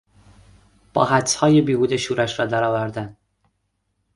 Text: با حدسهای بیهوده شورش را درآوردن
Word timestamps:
با 0.93 1.05
حدسهای 1.05 1.61
بیهوده 1.61 1.97
شورش 1.97 2.39
را 2.39 2.45
درآوردن 2.45 3.17